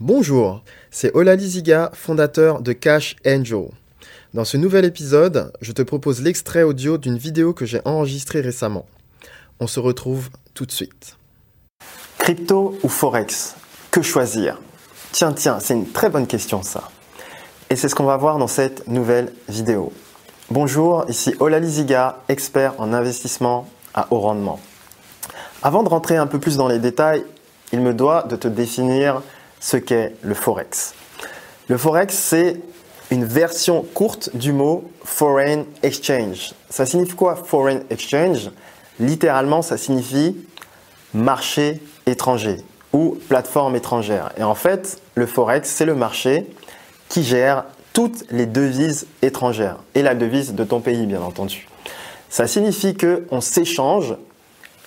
[0.00, 0.62] Bonjour,
[0.92, 3.64] c'est Olali Ziga, fondateur de Cash Angel.
[4.32, 8.86] Dans ce nouvel épisode, je te propose l'extrait audio d'une vidéo que j'ai enregistrée récemment.
[9.58, 11.16] On se retrouve tout de suite.
[12.18, 13.56] Crypto ou Forex?
[13.90, 14.60] Que choisir?
[15.10, 16.90] Tiens, tiens, c'est une très bonne question ça.
[17.68, 19.92] Et c'est ce qu'on va voir dans cette nouvelle vidéo.
[20.48, 24.60] Bonjour, ici Olali Ziga, expert en investissement à haut rendement.
[25.64, 27.24] Avant de rentrer un peu plus dans les détails,
[27.72, 29.22] il me doit de te définir
[29.60, 30.94] ce qu'est le Forex.
[31.68, 32.60] Le Forex, c'est
[33.10, 36.52] une version courte du mot Foreign Exchange.
[36.70, 38.50] Ça signifie quoi Foreign Exchange?
[39.00, 40.36] Littéralement, ça signifie
[41.14, 42.58] marché étranger
[42.92, 44.32] ou plateforme étrangère.
[44.36, 46.46] Et en fait, le Forex, c'est le marché
[47.08, 51.66] qui gère toutes les devises étrangères et la devise de ton pays, bien entendu.
[52.30, 54.14] Ça signifie qu'on s'échange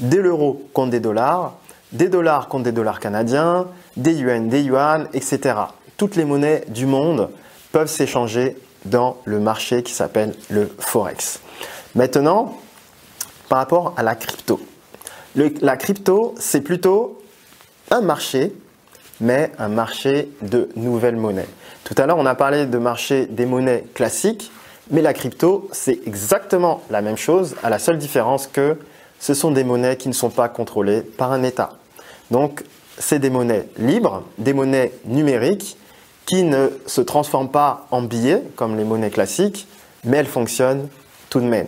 [0.00, 1.54] des l'euro contre des dollars,
[1.92, 5.54] des dollars contre des dollars canadiens, des yuan, des yuan, etc.
[5.96, 7.30] Toutes les monnaies du monde
[7.72, 11.40] peuvent s'échanger dans le marché qui s'appelle le Forex.
[11.94, 12.58] Maintenant,
[13.48, 14.60] par rapport à la crypto.
[15.34, 17.22] la crypto, c'est plutôt
[17.90, 18.52] un marché,
[19.20, 21.48] mais un marché de nouvelles monnaies.
[21.84, 24.50] Tout à l'heure, on a parlé de marché des monnaies classiques,
[24.90, 28.78] mais la crypto, c'est exactement la même chose, à la seule différence que
[29.20, 31.76] ce sont des monnaies qui ne sont pas contrôlées par un État.
[32.30, 32.64] Donc,
[33.02, 35.76] c'est des monnaies libres, des monnaies numériques
[36.24, 39.66] qui ne se transforment pas en billets comme les monnaies classiques,
[40.04, 40.88] mais elles fonctionnent
[41.28, 41.66] tout de même.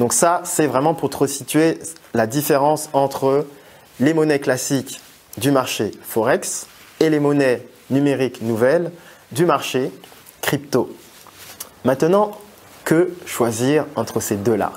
[0.00, 1.78] Donc ça, c'est vraiment pour te resituer
[2.14, 3.46] la différence entre
[4.00, 5.00] les monnaies classiques
[5.38, 6.66] du marché Forex
[6.98, 8.90] et les monnaies numériques nouvelles
[9.30, 9.92] du marché
[10.42, 10.90] crypto.
[11.84, 12.32] Maintenant,
[12.84, 14.72] que choisir entre ces deux-là?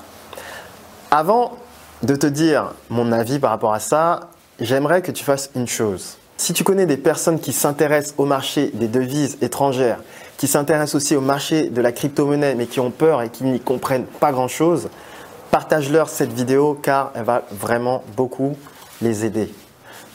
[1.10, 1.58] Avant
[2.04, 4.30] de te dire mon avis par rapport à ça,
[4.60, 6.16] j'aimerais que tu fasses une chose.
[6.36, 10.00] Si tu connais des personnes qui s'intéressent au marché des devises étrangères,
[10.38, 13.60] qui s'intéressent aussi au marché de la crypto-monnaie, mais qui ont peur et qui n'y
[13.60, 14.88] comprennent pas grand-chose,
[15.50, 18.56] partage-leur cette vidéo car elle va vraiment beaucoup
[19.02, 19.52] les aider.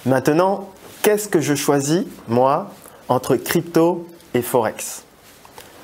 [0.06, 0.70] Maintenant,
[1.04, 2.72] qu'est-ce que je choisis, moi,
[3.08, 5.04] entre crypto et forex?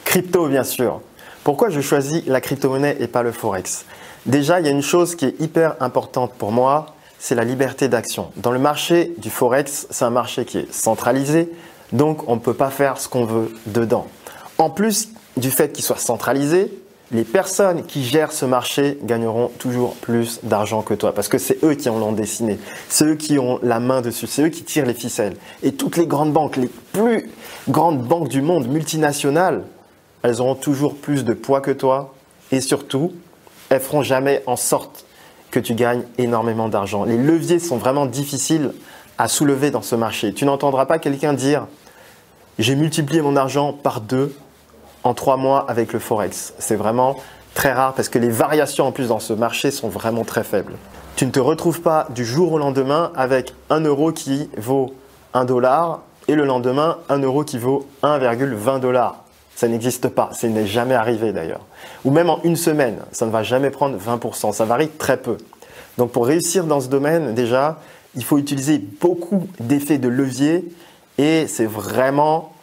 [0.05, 1.01] Crypto, bien sûr.
[1.43, 3.85] Pourquoi je choisis la crypto-monnaie et pas le forex?
[4.25, 6.87] Déjà, il y a une chose qui est hyper importante pour moi,
[7.21, 8.31] c'est la liberté d'action.
[8.35, 11.51] Dans le marché du Forex, c'est un marché qui est centralisé,
[11.93, 14.07] donc on ne peut pas faire ce qu'on veut dedans.
[14.57, 16.73] En plus du fait qu'il soit centralisé,
[17.11, 21.63] les personnes qui gèrent ce marché gagneront toujours plus d'argent que toi parce que c'est
[21.63, 22.57] eux qui l'ont dessiné,
[22.89, 25.37] c'est eux qui ont la main dessus, c'est eux qui tirent les ficelles.
[25.61, 27.29] Et toutes les grandes banques, les plus
[27.69, 29.61] grandes banques du monde multinationales,
[30.23, 32.15] elles auront toujours plus de poids que toi
[32.51, 33.13] et surtout,
[33.69, 35.05] elles feront jamais en sorte
[35.51, 37.03] que tu gagnes énormément d'argent.
[37.03, 38.71] Les leviers sont vraiment difficiles
[39.17, 40.33] à soulever dans ce marché.
[40.33, 41.67] Tu n'entendras pas quelqu'un dire
[42.57, 44.35] j'ai multiplié mon argent par deux
[45.03, 46.53] en trois mois avec le Forex.
[46.59, 47.17] C'est vraiment
[47.53, 50.73] très rare parce que les variations en plus dans ce marché sont vraiment très faibles.
[51.15, 54.93] Tu ne te retrouves pas du jour au lendemain avec un euro qui vaut
[55.33, 59.23] un dollar et le lendemain un euro qui vaut 1,20 dollars.
[59.61, 61.61] Ça n'existe pas, ça n'est jamais arrivé d'ailleurs.
[62.03, 65.37] Ou même en une semaine, ça ne va jamais prendre 20%, ça varie très peu.
[65.99, 67.79] Donc pour réussir dans ce domaine, déjà,
[68.15, 70.65] il faut utiliser beaucoup d'effets de levier
[71.19, 72.53] et c'est vraiment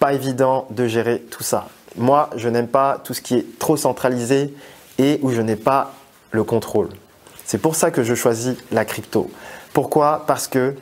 [0.00, 1.68] pas évident de gérer tout ça.
[1.94, 4.52] Moi, je n'aime pas tout ce qui est trop centralisé
[4.98, 5.94] et où je n'ai pas
[6.32, 6.88] le contrôle.
[7.44, 9.30] C'est pour ça que je choisis la crypto.
[9.72, 10.24] Pourquoi?
[10.26, 10.74] Parce que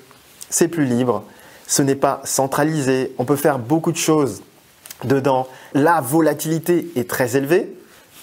[0.48, 1.22] c'est plus libre,
[1.66, 4.41] ce n'est pas centralisé, on peut faire beaucoup de choses
[5.05, 5.47] dedans.
[5.75, 7.75] La volatilité est très élevée.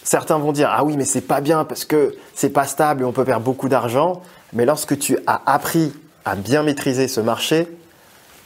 [0.04, 3.06] Certains vont dire ah oui mais c'est pas bien parce que c'est pas stable et
[3.06, 4.22] on peut perdre beaucoup d'argent.
[4.54, 5.94] Mais lorsque tu as appris
[6.26, 7.68] à bien maîtriser ce marché,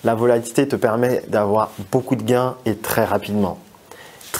[0.03, 3.59] la volatilité te permet d'avoir beaucoup de gains et très rapidement.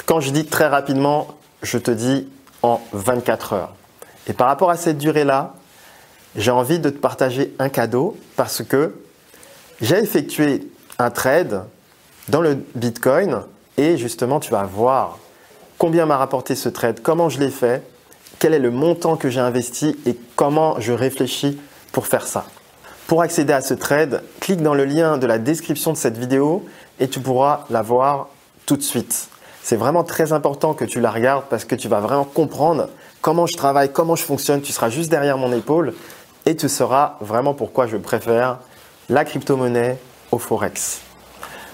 [0.05, 1.27] Quand je dis très rapidement,
[1.61, 2.27] je te dis
[2.63, 3.73] en 24 heures.
[4.27, 5.53] Et par rapport à cette durée-là,
[6.35, 8.95] j'ai envie de te partager un cadeau parce que
[9.81, 10.67] j'ai effectué
[10.99, 11.63] un trade
[12.29, 13.41] dans le Bitcoin
[13.77, 15.17] et justement, tu vas voir
[15.77, 17.83] combien m'a rapporté ce trade, comment je l'ai fait,
[18.39, 21.59] quel est le montant que j'ai investi et comment je réfléchis
[21.91, 22.45] pour faire ça.
[23.07, 26.65] Pour accéder à ce trade, clique dans le lien de la description de cette vidéo
[26.99, 28.29] et tu pourras la voir
[28.65, 29.27] tout de suite.
[29.63, 32.89] C'est vraiment très important que tu la regardes parce que tu vas vraiment comprendre
[33.21, 34.61] comment je travaille, comment je fonctionne.
[34.61, 35.93] Tu seras juste derrière mon épaule
[36.45, 38.59] et tu sauras vraiment pourquoi je préfère
[39.09, 39.97] la crypto-monnaie
[40.31, 41.01] au Forex.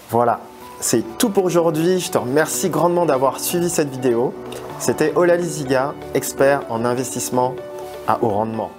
[0.09, 0.39] Voilà,
[0.79, 1.99] c'est tout pour aujourd'hui.
[1.99, 4.33] Je te remercie grandement d'avoir suivi cette vidéo.
[4.79, 7.55] C'était Olali Ziga, expert en investissement
[8.07, 8.71] à haut rendement.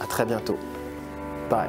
[0.00, 0.56] À très bientôt.
[1.48, 1.68] Bye.